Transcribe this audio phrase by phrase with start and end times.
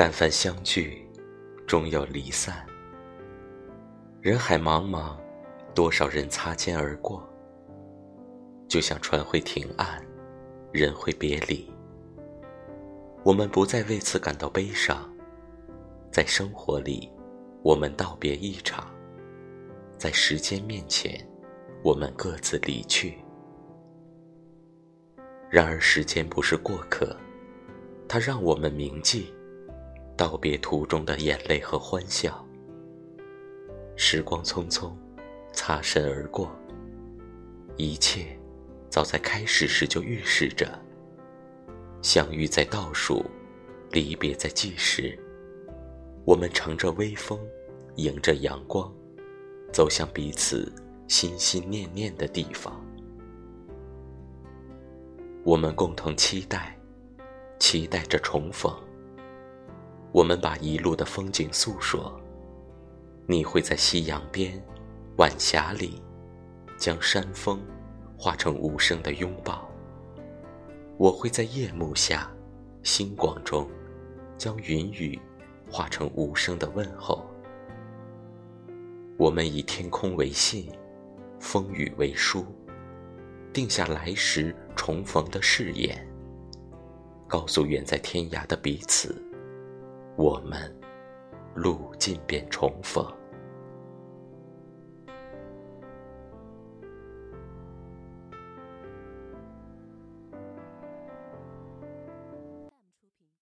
[0.00, 1.04] 但凡相聚，
[1.66, 2.64] 终有离散。
[4.20, 5.16] 人海茫茫，
[5.74, 7.28] 多少人擦肩而过。
[8.68, 10.00] 就像船会停岸，
[10.70, 11.68] 人会别离。
[13.24, 15.12] 我们不再为此感到悲伤。
[16.12, 17.10] 在生活里，
[17.64, 18.84] 我们道别一场；
[19.98, 21.28] 在时间面前，
[21.82, 23.18] 我们各自离去。
[25.50, 27.16] 然而，时间不是过客，
[28.08, 29.34] 它让我们铭记
[30.18, 32.44] 道别途中的眼泪和欢笑。
[33.94, 34.92] 时光匆匆，
[35.52, 36.50] 擦身而过，
[37.76, 38.36] 一切
[38.90, 40.76] 早在开始时就预示着：
[42.02, 43.24] 相遇在倒数，
[43.92, 45.16] 离别在计时。
[46.24, 47.38] 我们乘着微风，
[47.94, 48.92] 迎着阳光，
[49.72, 50.70] 走向彼此
[51.06, 52.84] 心心念念的地方。
[55.44, 56.76] 我们共同期待，
[57.60, 58.76] 期待着重逢。
[60.12, 62.20] 我们把一路的风景诉说。
[63.26, 64.62] 你会在夕阳边、
[65.16, 66.02] 晚霞里，
[66.78, 67.60] 将山峰
[68.16, 69.68] 化成无声的拥抱。
[70.96, 72.30] 我会在夜幕下、
[72.82, 73.68] 星光中，
[74.36, 75.18] 将云雨。
[75.70, 77.30] 化成无声的问候。
[79.18, 80.72] 我们以天空为信，
[81.38, 82.42] 风雨为书，
[83.52, 86.08] 定下来时重逢的誓言。
[87.26, 89.22] 告诉远在天涯的彼此，
[90.18, 90.60] 我们
[91.54, 93.06] 路尽便重逢。